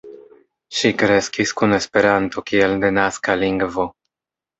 Ŝi 0.77 0.89
kreskis 1.01 1.51
kun 1.59 1.75
Esperanto 1.77 2.43
kiel 2.53 2.73
denaska 2.85 3.37
lingvo. 3.43 3.87